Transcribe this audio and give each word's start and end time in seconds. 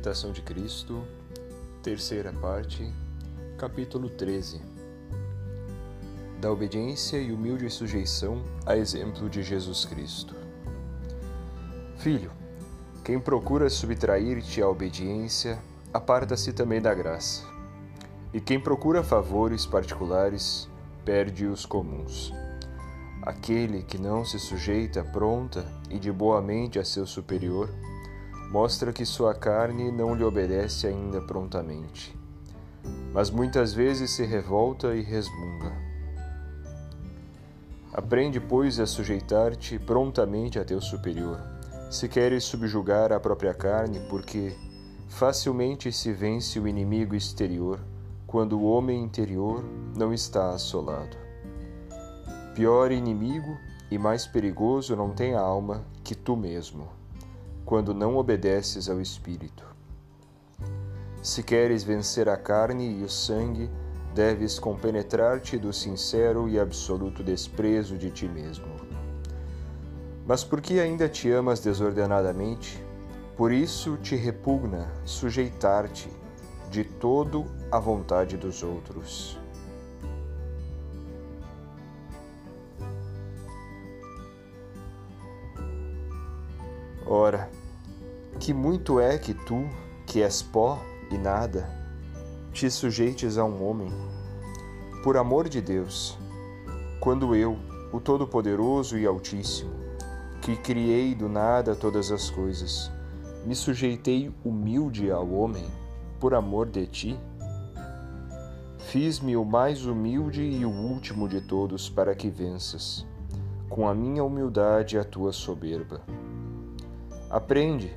Imitação 0.00 0.32
de 0.32 0.40
Cristo, 0.40 1.04
terceira 1.82 2.32
parte, 2.32 2.90
capítulo 3.58 4.08
13. 4.08 4.58
Da 6.40 6.50
obediência 6.50 7.18
e 7.18 7.30
humilde 7.30 7.68
sujeição 7.68 8.42
a 8.64 8.78
exemplo 8.78 9.28
de 9.28 9.42
Jesus 9.42 9.84
Cristo. 9.84 10.34
Filho, 11.98 12.32
quem 13.04 13.20
procura 13.20 13.68
subtrair-te 13.68 14.62
à 14.62 14.68
obediência, 14.70 15.58
aparta-se 15.92 16.54
também 16.54 16.80
da 16.80 16.94
graça. 16.94 17.44
E 18.32 18.40
quem 18.40 18.58
procura 18.58 19.04
favores 19.04 19.66
particulares, 19.66 20.66
perde 21.04 21.44
os 21.44 21.66
comuns. 21.66 22.32
Aquele 23.20 23.82
que 23.82 23.98
não 23.98 24.24
se 24.24 24.38
sujeita 24.38 25.04
pronta 25.04 25.62
e 25.90 25.98
de 25.98 26.10
boa 26.10 26.40
mente 26.40 26.78
a 26.78 26.84
seu 26.86 27.06
superior, 27.06 27.68
mostra 28.50 28.92
que 28.92 29.06
sua 29.06 29.32
carne 29.32 29.92
não 29.92 30.12
lhe 30.12 30.24
obedece 30.24 30.88
ainda 30.88 31.20
prontamente, 31.20 32.12
mas 33.12 33.30
muitas 33.30 33.72
vezes 33.72 34.10
se 34.10 34.24
revolta 34.24 34.92
e 34.92 35.02
resmunga. 35.02 35.72
Aprende, 37.92 38.40
pois, 38.40 38.80
a 38.80 38.86
sujeitar-te 38.86 39.78
prontamente 39.78 40.58
a 40.58 40.64
teu 40.64 40.80
superior, 40.80 41.40
se 41.92 42.08
queres 42.08 42.42
subjugar 42.42 43.12
a 43.12 43.20
própria 43.20 43.54
carne, 43.54 44.00
porque 44.10 44.52
facilmente 45.08 45.92
se 45.92 46.12
vence 46.12 46.58
o 46.58 46.66
inimigo 46.66 47.14
exterior 47.14 47.78
quando 48.26 48.58
o 48.58 48.64
homem 48.64 49.00
interior 49.00 49.64
não 49.96 50.12
está 50.12 50.50
assolado. 50.52 51.16
Pior 52.56 52.90
inimigo 52.90 53.56
e 53.88 53.96
mais 53.96 54.26
perigoso 54.26 54.96
não 54.96 55.10
tem 55.10 55.34
a 55.34 55.40
alma 55.40 55.84
que 56.02 56.16
tu 56.16 56.36
mesmo 56.36 56.99
quando 57.64 57.94
não 57.94 58.16
obedeces 58.16 58.88
ao 58.88 59.00
Espírito. 59.00 59.64
Se 61.22 61.42
queres 61.42 61.82
vencer 61.82 62.28
a 62.28 62.36
carne 62.36 63.00
e 63.00 63.04
o 63.04 63.08
sangue, 63.08 63.70
deves 64.14 64.58
compenetrar-te 64.58 65.58
do 65.58 65.72
sincero 65.72 66.48
e 66.48 66.58
absoluto 66.58 67.22
desprezo 67.22 67.96
de 67.96 68.10
ti 68.10 68.26
mesmo. 68.26 68.66
Mas 70.26 70.42
porque 70.42 70.74
ainda 70.74 71.08
te 71.08 71.30
amas 71.30 71.60
desordenadamente, 71.60 72.82
por 73.36 73.52
isso 73.52 73.96
te 73.96 74.16
repugna 74.16 74.90
sujeitar-te 75.04 76.08
de 76.70 76.84
todo 76.84 77.46
à 77.70 77.78
vontade 77.78 78.36
dos 78.36 78.62
outros. 78.62 79.38
Ora, 87.04 87.50
que 88.40 88.54
muito 88.54 88.98
é 88.98 89.18
que 89.18 89.34
tu, 89.34 89.68
que 90.06 90.22
és 90.22 90.40
pó 90.40 90.82
e 91.10 91.18
nada, 91.18 91.68
te 92.54 92.70
sujeites 92.70 93.36
a 93.36 93.44
um 93.44 93.68
homem. 93.68 93.92
Por 95.04 95.18
amor 95.18 95.46
de 95.46 95.60
Deus, 95.60 96.18
quando 97.00 97.34
eu, 97.36 97.58
o 97.92 98.00
Todo-Poderoso 98.00 98.98
e 98.98 99.04
Altíssimo, 99.06 99.70
que 100.40 100.56
criei 100.56 101.14
do 101.14 101.28
nada 101.28 101.76
todas 101.76 102.10
as 102.10 102.30
coisas, 102.30 102.90
me 103.44 103.54
sujeitei 103.54 104.34
humilde 104.42 105.10
ao 105.10 105.30
homem, 105.30 105.66
por 106.18 106.32
amor 106.32 106.66
de 106.66 106.86
ti, 106.86 107.20
fiz-me 108.78 109.36
o 109.36 109.44
mais 109.44 109.84
humilde 109.84 110.42
e 110.42 110.64
o 110.64 110.70
último 110.70 111.28
de 111.28 111.42
todos 111.42 111.90
para 111.90 112.14
que 112.14 112.30
venças, 112.30 113.06
com 113.68 113.86
a 113.86 113.94
minha 113.94 114.24
humildade 114.24 114.98
a 114.98 115.04
tua 115.04 115.30
soberba. 115.30 116.00
Aprende, 117.28 117.96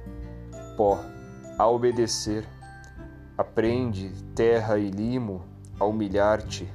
pó, 0.76 1.00
a 1.58 1.68
obedecer. 1.68 2.48
Aprende, 3.38 4.12
terra 4.36 4.78
e 4.78 4.90
limo, 4.90 5.44
a 5.80 5.86
humilhar-te 5.86 6.72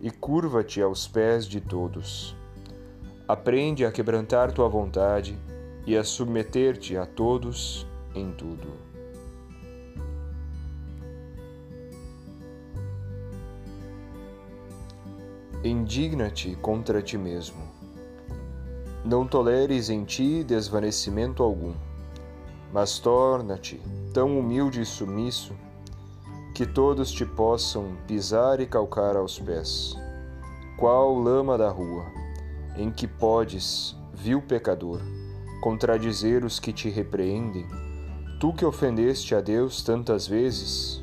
e 0.00 0.10
curva-te 0.10 0.80
aos 0.80 1.06
pés 1.06 1.46
de 1.46 1.60
todos. 1.60 2.36
Aprende 3.28 3.84
a 3.84 3.92
quebrantar 3.92 4.52
tua 4.52 4.68
vontade 4.68 5.38
e 5.86 5.96
a 5.96 6.04
submeter-te 6.04 6.96
a 6.96 7.04
todos 7.04 7.86
em 8.14 8.30
tudo. 8.32 8.68
Indigna-te 15.64 16.54
contra 16.56 17.02
ti 17.02 17.18
mesmo. 17.18 17.62
Não 19.04 19.26
toleres 19.26 19.90
em 19.90 20.04
ti 20.04 20.44
desvanecimento 20.44 21.42
algum 21.42 21.74
mas 22.72 22.98
torna-te 22.98 23.80
tão 24.12 24.38
humilde 24.38 24.80
e 24.80 24.84
sumiço 24.84 25.54
que 26.54 26.64
todos 26.64 27.12
te 27.12 27.26
possam 27.26 27.96
pisar 28.06 28.60
e 28.60 28.66
calcar 28.66 29.16
aos 29.16 29.38
pés. 29.38 29.94
Qual 30.78 31.14
lama 31.14 31.58
da 31.58 31.68
rua, 31.68 32.06
em 32.76 32.90
que 32.90 33.06
podes, 33.06 33.94
vil 34.14 34.40
pecador, 34.40 35.00
contradizer 35.60 36.44
os 36.44 36.58
que 36.58 36.72
te 36.72 36.88
repreendem, 36.88 37.66
tu 38.40 38.52
que 38.52 38.64
ofendeste 38.64 39.34
a 39.34 39.40
Deus 39.40 39.82
tantas 39.82 40.26
vezes? 40.26 41.02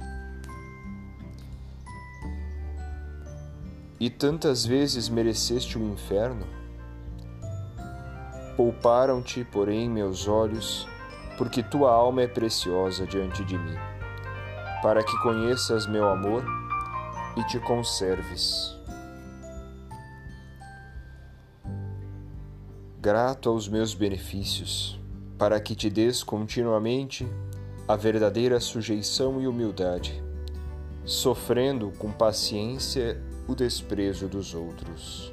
E 3.99 4.09
tantas 4.09 4.65
vezes 4.65 5.07
mereceste 5.07 5.77
o 5.77 5.83
inferno? 5.83 6.45
Pouparam-te, 8.57 9.43
porém, 9.43 9.89
meus 9.89 10.27
olhos, 10.27 10.87
porque 11.37 11.63
tua 11.63 11.91
alma 11.91 12.21
é 12.21 12.27
preciosa 12.27 13.05
diante 13.05 13.43
de 13.43 13.57
mim, 13.57 13.75
para 14.81 15.03
que 15.03 15.17
conheças 15.21 15.87
meu 15.87 16.07
amor 16.07 16.43
e 17.35 17.43
te 17.45 17.59
conserves. 17.59 18.77
Grato 22.99 23.49
aos 23.49 23.67
meus 23.67 23.93
benefícios, 23.93 24.99
para 25.37 25.59
que 25.59 25.75
te 25.75 25.89
des 25.89 26.23
continuamente 26.23 27.27
a 27.87 27.97
verdadeira 27.97 28.59
sujeição 28.59 29.41
e 29.41 29.47
humildade, 29.47 30.23
sofrendo 31.03 31.91
com 31.97 32.11
paciência 32.11 33.21
o 33.45 33.53
desprezo 33.53 34.29
dos 34.29 34.53
outros. 34.53 35.32